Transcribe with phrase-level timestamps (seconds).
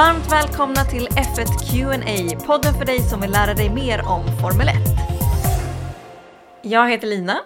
[0.00, 4.68] Varmt välkomna till F1 Q&A, podden för dig som vill lära dig mer om Formel
[4.68, 4.74] 1.
[6.62, 7.40] Jag heter Lina.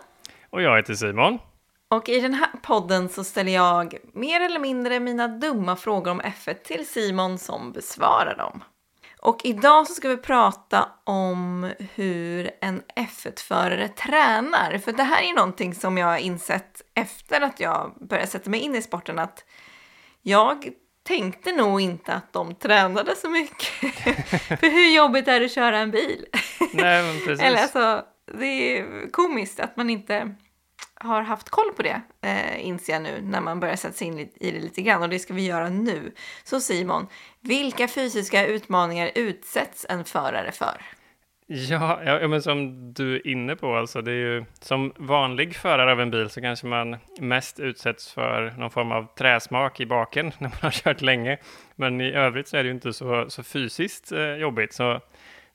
[0.51, 1.39] Och jag heter Simon.
[1.89, 6.21] Och i den här podden så ställer jag mer eller mindre mina dumma frågor om
[6.21, 8.65] F1 till Simon som besvarar dem.
[9.21, 14.79] Och idag så ska vi prata om hur en F1-förare tränar.
[14.79, 18.61] För det här är någonting som jag har insett efter att jag började sätta mig
[18.61, 19.45] in i sporten att
[20.23, 20.71] jag
[21.05, 23.69] tänkte nog inte att de tränade så mycket.
[24.61, 26.27] För hur jobbigt är det att köra en bil?
[26.73, 27.23] Nej.
[27.29, 28.05] Eller alltså,
[28.39, 30.35] det är komiskt att man inte
[30.95, 34.19] har haft koll på det, eh, inser jag nu när man börjar sätta sig in
[34.19, 36.15] i det lite grann och det ska vi göra nu.
[36.45, 37.07] Så Simon,
[37.41, 40.83] vilka fysiska utmaningar utsätts en förare för?
[41.47, 45.93] Ja, ja, men som du är inne på, alltså det är ju som vanlig förare
[45.93, 50.27] av en bil så kanske man mest utsätts för någon form av träsmak i baken
[50.39, 51.39] när man har kört länge.
[51.77, 54.73] Men i övrigt så är det ju inte så, så fysiskt eh, jobbigt.
[54.73, 55.01] Så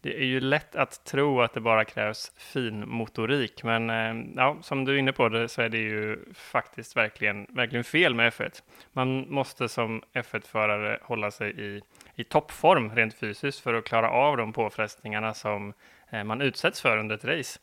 [0.01, 4.57] det är ju lätt att tro att det bara krävs fin motorik, men eh, ja,
[4.61, 8.33] som du är inne på det så är det ju faktiskt verkligen, verkligen fel med
[8.33, 8.61] F1.
[8.93, 11.81] Man måste som F1-förare hålla sig i,
[12.19, 15.73] i toppform rent fysiskt för att klara av de påfrestningarna som
[16.09, 17.59] eh, man utsätts för under ett race.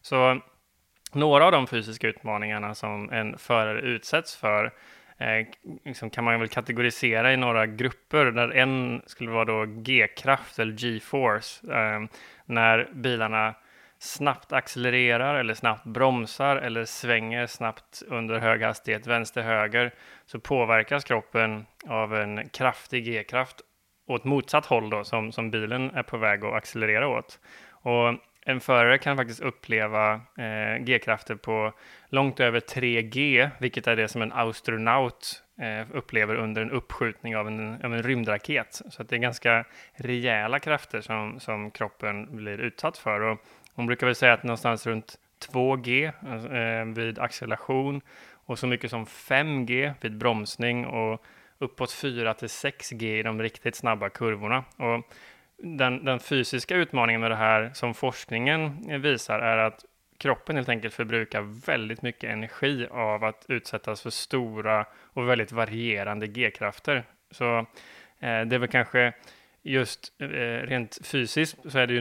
[0.00, 0.40] Så
[1.12, 4.64] några av de fysiska utmaningarna som en förare utsätts för
[5.18, 5.46] eh,
[5.84, 10.72] liksom kan man väl kategorisera i några grupper där en skulle vara då G-kraft eller
[10.72, 12.08] G-force eh,
[12.44, 13.54] när bilarna
[13.98, 19.94] snabbt accelererar eller snabbt bromsar eller svänger snabbt under hög hastighet vänster-höger
[20.26, 23.62] så påverkas kroppen av en kraftig G-kraft
[24.06, 27.40] åt motsatt håll då som, som bilen är på väg att accelerera åt.
[27.70, 28.14] Och
[28.48, 31.72] en förare kan faktiskt uppleva eh, G-krafter på
[32.08, 37.46] långt över 3G, vilket är det som en astronaut eh, upplever under en uppskjutning av
[37.46, 38.82] en, av en rymdraket.
[38.90, 43.20] Så att det är ganska rejäla krafter som, som kroppen blir utsatt för.
[43.20, 43.38] Och
[43.74, 45.18] hon brukar väl säga att någonstans runt
[45.52, 48.00] 2G alltså, eh, vid acceleration
[48.46, 51.24] och så mycket som 5G vid bromsning och
[51.58, 54.64] uppåt 4 till 6G i de riktigt snabba kurvorna.
[54.76, 55.14] Och
[55.58, 59.84] den, den, fysiska utmaningen med det här som forskningen visar är att
[60.18, 66.26] kroppen helt enkelt förbrukar väldigt mycket energi av att utsättas för stora och väldigt varierande
[66.26, 67.04] G-krafter.
[67.30, 67.58] Så
[68.20, 69.12] eh, det är väl kanske
[69.62, 70.26] just eh,
[70.66, 72.00] rent fysiskt så är det ju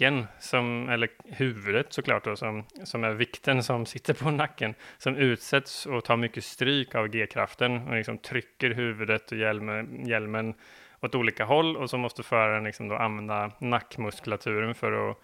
[0.00, 5.16] nacken som, eller huvudet såklart då, som, som är vikten som sitter på nacken, som
[5.16, 10.54] utsätts och tar mycket stryk av G-kraften och liksom trycker huvudet och hjälmen, hjälmen
[11.02, 15.16] åt olika håll och så måste föraren liksom då använda nackmuskulaturen för att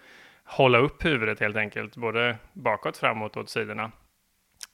[0.45, 3.93] hålla upp huvudet helt enkelt, både bakåt, framåt och åt sidorna.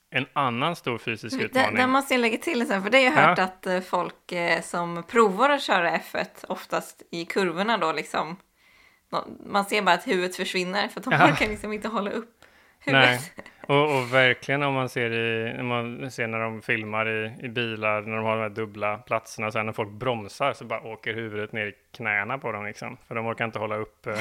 [0.09, 1.75] En annan stor fysisk utmaning.
[1.75, 3.43] Den måste jag lägga till sen, för det har jag hört ja.
[3.43, 8.35] att eh, folk eh, som provar att köra F1, oftast i kurvorna då liksom,
[9.45, 11.31] man ser bara att huvudet försvinner för att de ja.
[11.31, 12.43] orkar liksom inte hålla upp
[12.85, 13.09] huvudet.
[13.35, 13.45] Nej.
[13.67, 18.01] Och, och, verkligen om man ser, i, man ser när de filmar i, i bilar,
[18.01, 21.51] när de har de här dubbla platserna, sen när folk bromsar så bara åker huvudet
[21.51, 22.97] ner i knäna på dem liksom.
[23.07, 24.19] För de orkar inte hålla upp, eh,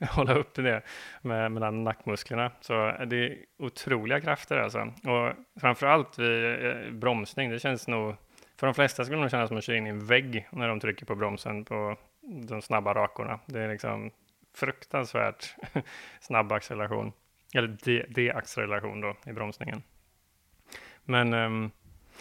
[0.10, 0.82] hålla upp det
[1.22, 2.50] med, mellan nackmusklerna.
[2.60, 4.80] Så det är otroliga krafter alltså.
[4.80, 8.14] Och framförallt vid eh, bromsning, det känns nog,
[8.56, 10.68] för de flesta skulle det nog kännas som att köra in i en vägg när
[10.68, 11.96] de trycker på bromsen på
[12.26, 13.40] de snabba rakorna.
[13.46, 14.10] Det är liksom
[14.54, 15.56] fruktansvärt
[16.20, 17.12] snabb acceleration
[17.54, 17.68] eller
[18.14, 19.82] deacceleration de då i bromsningen.
[21.04, 21.70] Men um,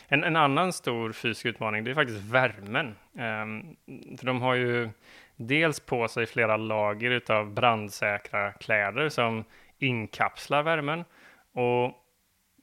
[0.08, 2.96] en, en, annan stor fysisk utmaning det är faktiskt värmen.
[3.14, 3.75] Um,
[4.18, 4.90] för de har ju
[5.36, 9.44] dels på sig flera lager av brandsäkra kläder som
[9.78, 11.06] inkapslar värmen
[11.52, 12.03] och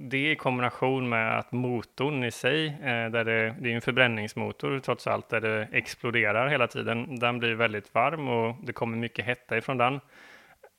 [0.03, 4.78] det i kombination med att motorn i sig, eh, där det, det är en förbränningsmotor
[4.78, 9.25] trots allt, där det exploderar hela tiden, den blir väldigt varm och det kommer mycket
[9.25, 10.00] hetta ifrån den.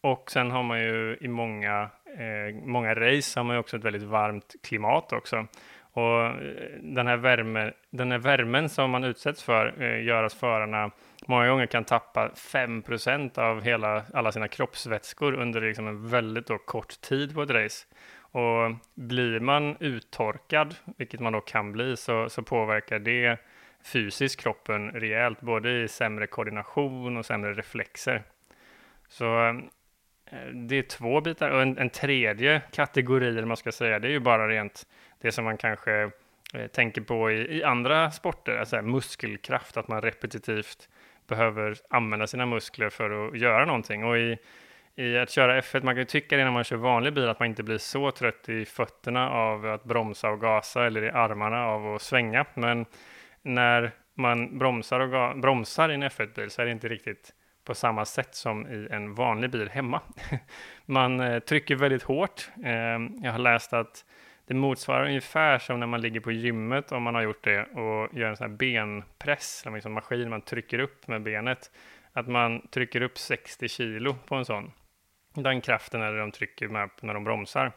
[0.01, 3.83] Och sen har man ju i många, eh, många race har man ju också ett
[3.83, 5.47] väldigt varmt klimat också.
[5.93, 6.33] Och eh,
[6.81, 10.91] den här, värme, den här värmen som man utsätts för eh, gör att förarna
[11.27, 16.57] många gånger kan tappa 5% av hela, alla sina kroppsvätskor under liksom en väldigt då,
[16.57, 17.85] kort tid på ett race.
[18.31, 23.37] Och blir man uttorkad, vilket man då kan bli, så, så påverkar det
[23.83, 28.23] fysiskt kroppen rejält, både i sämre koordination och sämre reflexer.
[29.07, 29.47] Så
[30.25, 34.07] eh, det är två bitar och en, en tredje kategori, eller man ska säga, det
[34.07, 34.87] är ju bara rent
[35.21, 36.11] det som man kanske
[36.53, 40.89] eh, tänker på i, i, andra sporter, alltså muskelkraft, att man repetitivt
[41.27, 44.03] behöver använda sina muskler för att göra någonting.
[44.03, 44.37] Och i,
[45.01, 47.39] i att köra F1, man kan ju tycka det när man kör vanlig bil, att
[47.39, 51.65] man inte blir så trött i fötterna av att bromsa och gasa eller i armarna
[51.65, 52.45] av att svänga.
[52.53, 52.85] Men
[53.41, 57.33] när man bromsar, och bromsar i en F1-bil så är det inte riktigt
[57.65, 60.01] på samma sätt som i en vanlig bil hemma.
[60.85, 62.49] man eh, trycker väldigt hårt.
[62.63, 64.05] Ehm, jag har läst att
[64.47, 68.13] det motsvarar ungefär som när man ligger på gymmet om man har gjort det och
[68.13, 71.71] gör en sån här benpress, en liksom maskin man trycker upp med benet.
[72.13, 74.71] Att man trycker upp 60 kilo på en sån.
[75.33, 77.71] Den kraften eller de trycker med när de bromsar.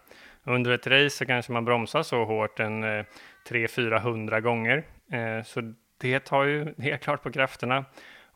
[0.44, 3.04] Under ett race så kanske man bromsar så hårt en eh,
[3.48, 4.84] 300-400 gånger.
[5.12, 7.84] Eh, så det tar ju helt klart på krafterna.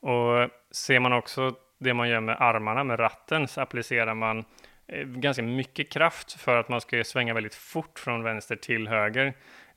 [0.01, 4.45] Och ser man också det man gör med armarna, med ratten, så applicerar man
[4.87, 9.27] eh, ganska mycket kraft för att man ska svänga väldigt fort från vänster till höger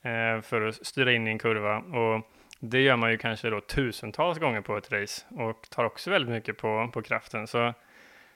[0.02, 1.78] eh, för att styra in i en kurva.
[1.78, 2.26] Och
[2.60, 6.30] det gör man ju kanske då tusentals gånger på ett race och tar också väldigt
[6.30, 7.46] mycket på, på kraften.
[7.46, 7.74] Så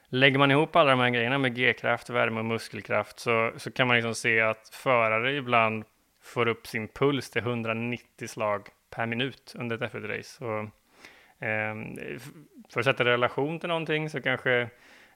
[0.08, 3.87] lägger man ihop alla de här grejerna med G-kraft, värme och muskelkraft så, så kan
[3.87, 5.85] man liksom se att förare ibland
[6.23, 10.44] får upp sin puls till 190 slag per minut under ett F1-race.
[11.38, 12.19] Eh,
[12.73, 14.69] för att sätta relation till någonting så kanske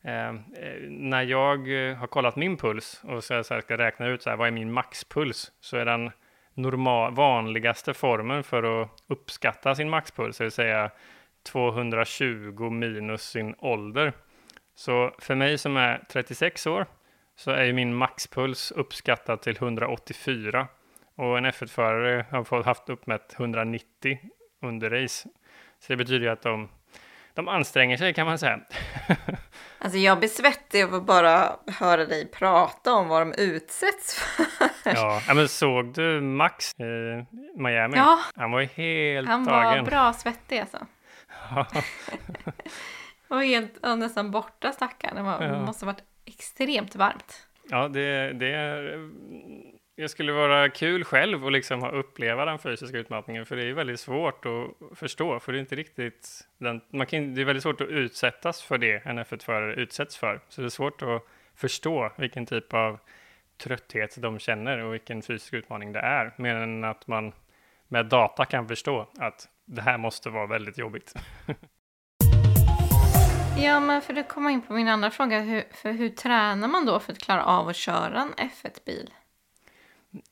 [0.02, 4.22] ehm, eh, när jag eh, har kollat min puls och så, så ska räkna ut
[4.22, 6.10] så här, vad är min maxpuls så är den
[6.54, 10.90] normal, vanligaste formen för att uppskatta sin maxpuls, det vill säga
[11.42, 14.12] 220 minus sin ålder.
[14.80, 16.86] Så för mig som är 36 år
[17.36, 20.68] så är min maxpuls uppskattad till 184
[21.16, 24.18] och en F1-förare har haft uppmätt 190
[24.62, 25.28] under race.
[25.80, 26.68] Så det betyder ju att de,
[27.34, 28.60] de anstränger sig kan man säga.
[29.78, 34.46] alltså jag blir svettig av att bara höra dig prata om vad de utsätts för.
[34.84, 37.96] ja, men såg du Max i Miami?
[37.96, 38.20] Ja.
[38.36, 39.84] Han var ju helt Han tagen.
[39.84, 40.86] var bra svettig alltså.
[43.30, 43.36] Ja.
[43.36, 45.16] var helt nästan borta stackaren.
[45.16, 45.60] Det var, ja.
[45.60, 47.46] måste ha varit extremt varmt.
[47.70, 49.10] Ja, det, det är
[50.00, 53.72] det skulle vara kul själv att liksom ha uppleva den fysiska utmattningen, för det är
[53.72, 57.62] väldigt svårt att förstå, för det är inte riktigt, den, man kan, det är väldigt
[57.62, 61.22] svårt att utsättas för det en F1-förare utsätts för, så det är svårt att
[61.54, 62.98] förstå vilken typ av
[63.56, 67.32] trötthet de känner och vilken fysisk utmaning det är, mer än att man
[67.88, 71.14] med data kan förstå att det här måste vara väldigt jobbigt.
[73.62, 76.86] Ja, men för att komma in på min andra fråga, hur, för hur tränar man
[76.86, 79.10] då för att klara av att köra en F1-bil?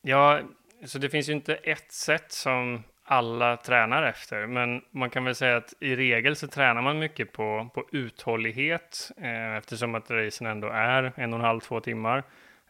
[0.02, 0.40] Ja,
[0.84, 5.34] så det finns ju inte ett sätt som alla tränar efter, men man kan väl
[5.34, 10.46] säga att i regel så tränar man mycket på, på uthållighet eh, eftersom att racen
[10.46, 12.22] ändå är en och en halv, två timmar.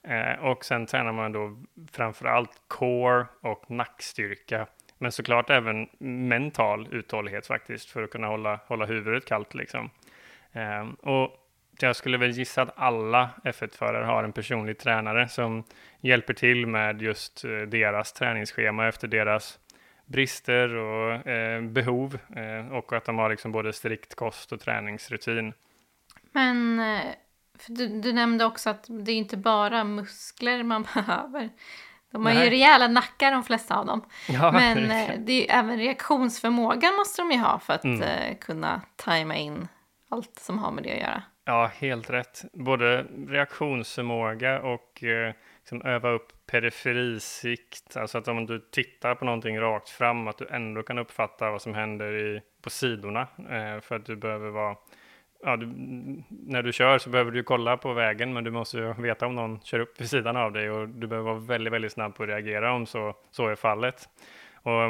[0.02, 1.56] Eh, och sen tränar man då
[1.92, 4.66] framför allt core och nackstyrka,
[4.98, 5.88] men såklart även
[6.28, 9.90] mental uthållighet faktiskt för att kunna hålla, hålla huvudet kallt liksom.
[10.52, 11.30] Eh, och
[11.80, 15.64] jag skulle väl gissa att alla F1-förare har en personlig tränare som
[16.00, 19.58] hjälper till med just eh, deras träningsschema efter deras
[20.06, 25.52] brister och eh, behov eh, och att de har liksom både strikt kost och träningsrutin.
[26.32, 27.00] Men eh,
[27.66, 31.50] du, du, nämnde också att det är inte bara muskler man behöver.
[32.10, 32.44] De har Nej.
[32.44, 34.04] ju rejäla nackar de flesta av dem.
[34.28, 38.36] Ja, Men eh, det är även reaktionsförmågan måste de ju ha för att mm.
[38.40, 39.68] Kunna tajma in
[40.08, 41.22] allt som har med det att göra.
[41.44, 42.44] Ja, helt rätt.
[42.52, 49.60] Både reaktionsförmåga och eh, liksom öva upp periferisikt, alltså att om du tittar på någonting
[49.60, 53.96] rakt fram, att du ändå kan uppfatta vad som händer i, på sidorna, eh, för
[53.96, 54.76] att du behöver vara
[55.42, 55.66] Ja, du,
[56.28, 59.34] när du kör så behöver du kolla på vägen, men du måste ju veta om
[59.34, 62.22] någon kör upp vid sidan av dig och du behöver vara väldigt, väldigt snabb på
[62.22, 64.08] att reagera om så, så är fallet.
[64.54, 64.82] Och,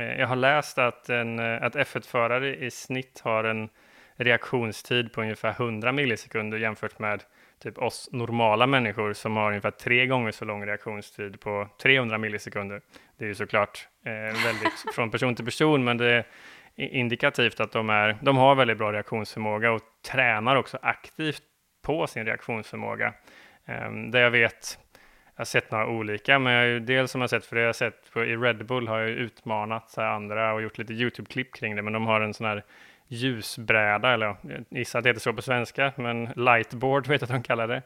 [0.00, 3.68] eh, jag har läst att, en, eh, att F1-förare i snitt har en
[4.16, 7.22] reaktionstid på ungefär 100 millisekunder jämfört med
[7.62, 12.80] typ oss normala människor som har ungefär tre gånger så lång reaktionstid på 300 millisekunder.
[13.18, 14.12] Det är ju såklart eh,
[14.44, 16.24] väldigt från person till person, men det är
[16.76, 19.80] indikativt att de, är, de har väldigt bra reaktionsförmåga och
[20.12, 21.42] tränar också aktivt
[21.82, 23.14] på sin reaktionsförmåga.
[23.64, 24.78] Eh, där jag vet,
[25.34, 27.72] jag har sett några olika, men jag dels som jag sett, för det jag har
[27.72, 31.82] sett på, i Red Bull har jag utmanat andra och gjort lite YouTube-klipp kring det,
[31.82, 32.64] men de har en sån här
[33.08, 37.34] ljusbräda, eller jag gissar att det heter så på svenska, men lightboard vet jag att
[37.34, 37.82] de kallar det.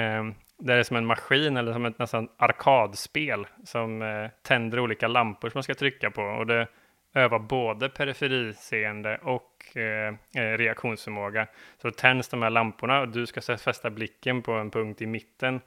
[0.00, 0.24] Eh,
[0.58, 5.50] det är som en maskin eller som ett nästan arkadspel som eh, tänder olika lampor
[5.50, 6.66] som man ska trycka på och det
[7.14, 11.46] övar både periferiseende och eh, eh, reaktionsförmåga.
[11.82, 15.06] Så då tänds de här lamporna och du ska fästa blicken på en punkt i
[15.06, 15.60] mitten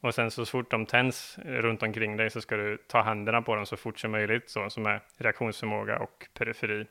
[0.00, 3.54] och sen så fort de tänds runt omkring dig så ska du ta händerna på
[3.56, 6.86] dem så fort som möjligt, så, som är reaktionsförmåga och periferi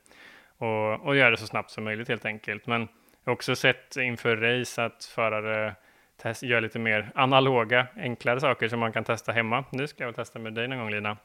[0.61, 2.67] och, och göra det så snabbt som möjligt helt enkelt.
[2.67, 5.75] Men jag har också sett inför race att förare
[6.21, 9.63] test, gör lite mer analoga, enklare saker som man kan testa hemma.
[9.71, 11.17] Nu ska jag väl testa med dig någon gång Lina.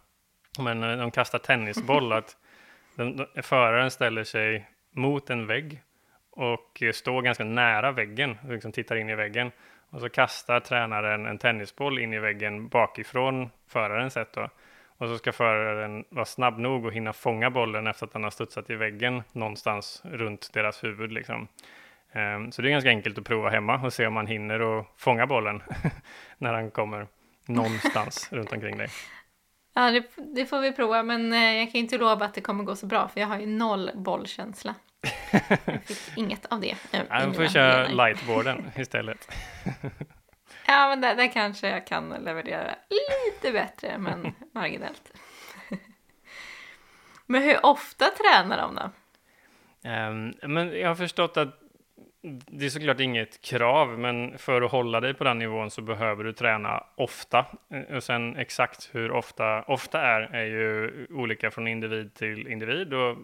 [0.59, 2.37] Men eh, de kastar tennisboll, att
[2.97, 5.83] Den, den, föraren ställer sig mot en vägg
[6.31, 9.51] och står ganska nära väggen, liksom tittar in i väggen.
[9.91, 14.49] Och så kastar tränaren en tennisboll in i väggen bakifrån förarens sätt då.
[14.99, 18.31] Och så ska föraren vara snabb nog och hinna fånga bollen efter att den har
[18.31, 21.13] studsat i väggen någonstans runt deras huvud.
[21.13, 21.49] Liksom.
[22.15, 24.87] Um, så det är ganska enkelt att prova hemma och se om man hinner och
[24.97, 25.63] fånga bollen
[26.39, 27.07] när han kommer
[27.47, 28.89] någonstans runt omkring dig.
[29.75, 32.65] Ja, det, det, får vi prova, men eh, jag kan inte lova att det kommer
[32.65, 34.75] gå så bra, för jag har ju noll bollkänsla.
[35.65, 36.77] Jag fick inget av det.
[36.91, 39.29] Ja, får köra lightboarden istället.
[40.67, 45.13] Ja, men där, där kanske jag kan leverera lite bättre, men marginellt.
[47.27, 48.91] men hur ofta tränar de då?
[49.91, 51.61] Um, men jag har förstått att
[52.47, 56.25] det är såklart inget krav, men för att hålla dig på den nivån så behöver
[56.25, 57.47] du träna ofta.
[57.95, 63.17] Och sen exakt hur ofta ofta är, är ju olika från individ till individ och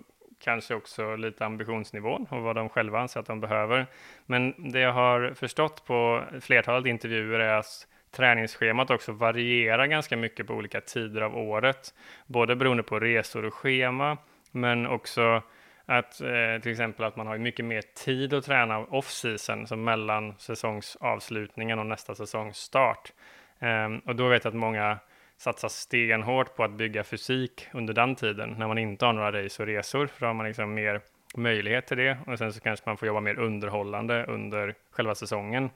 [0.44, 3.86] kanske också lite ambitionsnivån och vad de själva anser att de behöver.
[4.26, 10.46] Men det jag har förstått på flertalet intervjuer är att träningsschemat också varierar ganska mycket
[10.46, 11.94] på olika tider av året,
[12.26, 14.16] både beroende på resor och schema,
[14.50, 15.42] men också
[15.86, 20.34] att eh, till exempel att man har mycket mer tid att träna off-season, som mellan
[20.38, 23.12] säsongsavslutningen och nästa säsongsstart.
[23.58, 24.98] Eh, och då vet jag att många
[25.42, 29.62] satsa stenhårt på att bygga fysik under den tiden när man inte har några race
[29.62, 30.06] och resor.
[30.06, 31.00] För då har man liksom mer
[31.36, 35.70] möjlighet till det och sen så kanske man får jobba mer underhållande under själva säsongen.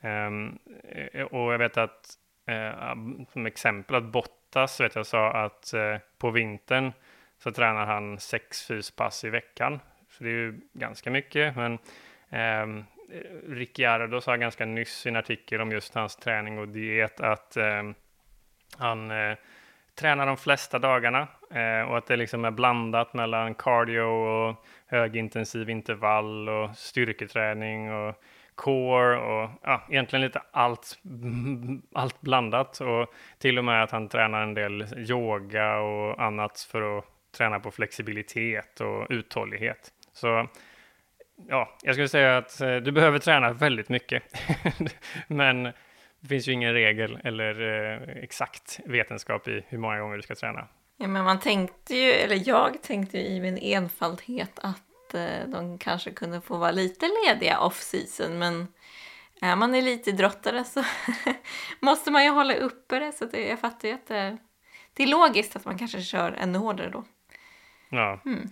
[0.00, 0.58] Um,
[1.30, 2.18] och jag vet att
[2.50, 6.92] uh, som exempel att Bottas vet jag sa att uh, på vintern
[7.38, 9.80] så tränar han sex fyspass i veckan.
[10.08, 11.56] Så det är ju ganska mycket.
[11.56, 11.78] Men
[12.62, 12.84] um,
[13.48, 17.94] Ricciardo sa ganska nyss i en artikel om just hans träning och diet att um,
[18.78, 19.36] han eh,
[19.94, 25.70] tränar de flesta dagarna eh, och att det liksom är blandat mellan cardio och högintensiv
[25.70, 28.22] intervall och styrketräning och
[28.54, 30.98] core och ja, egentligen lite allt,
[31.94, 36.98] allt blandat och till och med att han tränar en del yoga och annat för
[36.98, 37.04] att
[37.36, 39.92] träna på flexibilitet och uthållighet.
[40.12, 40.48] Så
[41.48, 44.22] ja, jag skulle säga att eh, du behöver träna väldigt mycket.
[45.26, 45.72] Men
[46.22, 50.34] det finns ju ingen regel eller eh, exakt vetenskap i hur många gånger du ska
[50.34, 50.68] träna.
[50.96, 55.78] Ja, men man tänkte ju, eller jag tänkte ju i min enfaldhet att eh, de
[55.78, 58.66] kanske kunde få vara lite lediga off-season, men
[59.40, 60.84] är man elitidrottare så
[61.80, 64.38] måste man ju hålla uppe det, så det, jag fattar ju att det,
[64.94, 67.04] det är logiskt att man kanske kör ännu hårdare då.
[67.88, 68.20] Ja.
[68.24, 68.48] Mm.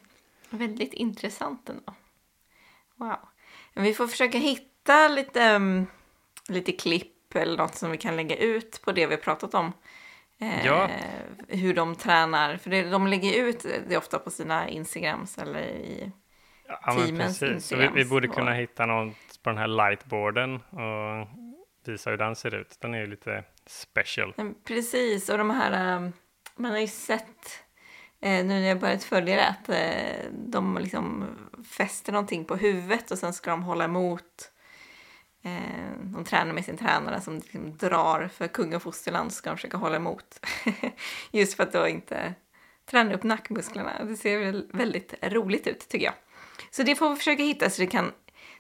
[0.50, 1.95] Väldigt intressant ändå.
[2.97, 3.19] Wow.
[3.75, 5.87] Men vi får försöka hitta lite, um,
[6.49, 9.72] lite klipp eller något som vi kan lägga ut på det vi har pratat om.
[10.40, 10.88] Eh, ja.
[11.49, 16.12] Hur de tränar, för det, de lägger ut det ofta på sina Instagrams eller i
[16.68, 17.66] ja, teamens Instagrams.
[17.66, 21.28] Så vi, vi borde kunna hitta något på den här lightboarden och
[21.87, 22.76] visa hur den ser ut.
[22.80, 24.34] Den är ju lite special.
[24.64, 26.12] Precis, och de här, um,
[26.56, 27.64] man har ju sett
[28.20, 31.25] eh, nu när jag börjat följa det att eh, de liksom
[31.76, 34.52] fäster någonting på huvudet och sen ska de hålla emot
[35.42, 39.56] Eh, de tränar med sin tränare som liksom drar för kung och fosterland ska de
[39.56, 40.47] försöka hålla emot.
[41.30, 42.35] Just för att då inte
[42.90, 44.04] träna upp nackmusklerna.
[44.04, 46.14] Det ser väldigt roligt ut tycker jag.
[46.70, 48.12] Så det får vi försöka hitta så det kan,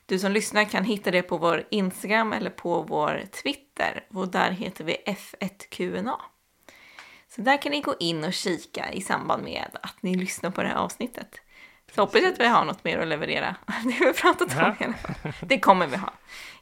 [0.06, 4.50] du som lyssnar kan hitta det på vår Instagram eller på vår Twitter och där
[4.50, 6.16] heter vi F1QNA.
[7.28, 10.62] Så där kan ni gå in och kika i samband med att ni lyssnar på
[10.62, 11.40] det här avsnittet.
[11.94, 13.56] Så hoppas jag att vi har något mer att leverera.
[13.84, 14.74] Det har vi pratat om ja.
[14.80, 15.32] i alla fall.
[15.40, 16.12] Det kommer vi ha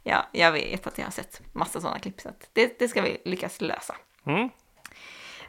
[0.08, 3.22] ja, jag vet att jag har sett massa sådana klipp, så det, det ska vi
[3.24, 3.96] lyckas lösa.
[4.26, 4.48] Mm.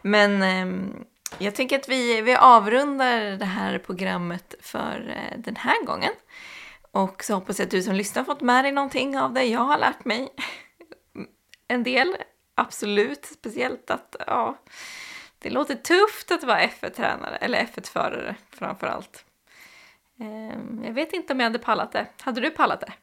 [0.01, 0.89] Men eh,
[1.37, 6.11] jag tänker att vi, vi avrundar det här programmet för eh, den här gången.
[6.91, 9.59] Och så hoppas jag att du som lyssnar fått med dig någonting av det jag
[9.59, 10.29] har lärt mig.
[11.71, 12.17] En del,
[12.55, 14.57] absolut, speciellt att ja,
[15.39, 19.25] det låter tufft att vara F1-tränare, eller F1-förare framför allt.
[20.19, 22.07] Eh, jag vet inte om jag hade pallat det.
[22.21, 22.93] Hade du pallat det?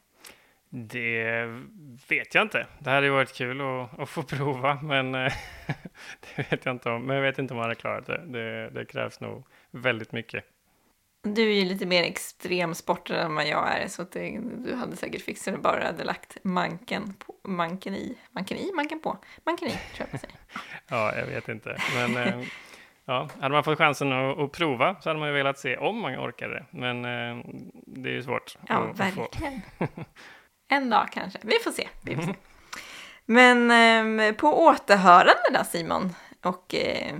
[0.69, 1.45] Det
[2.09, 2.67] vet jag inte.
[2.79, 5.33] Det hade varit kul att, att få prova, men eh,
[6.35, 7.05] det vet jag inte om.
[7.05, 8.25] Men jag vet inte om man hade klarat det.
[8.25, 8.69] det.
[8.69, 10.43] Det krävs nog väldigt mycket.
[11.21, 15.21] Du är ju lite mer extremsportare än vad jag är, så det, du hade säkert
[15.21, 19.71] fixat det bara hade lagt manken, på, manken i, manken i, manken på, manken i,
[19.71, 20.35] tror jag man säger.
[20.87, 22.45] ja, jag vet inte, men eh,
[23.07, 25.99] ja, hade man fått chansen att, att, prova så hade man ju velat se om
[25.99, 27.43] man orkade det, men eh,
[27.85, 28.57] det är ju svårt.
[28.67, 29.61] Ja, att, verkligen.
[29.77, 29.89] Att
[30.69, 31.39] En dag kanske.
[31.43, 31.87] Vi får se.
[32.01, 32.33] Vi får se.
[33.25, 37.15] Men eh, på återhörande då Simon och eh,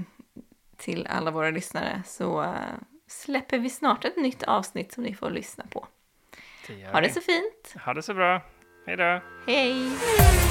[0.77, 2.50] till alla våra lyssnare så eh,
[3.08, 5.88] släpper vi snart ett nytt avsnitt som ni får lyssna på.
[6.67, 7.75] Det Ha det så fint!
[7.86, 8.41] Ha det så bra.
[8.86, 9.22] Hej då.
[9.48, 10.47] Hej!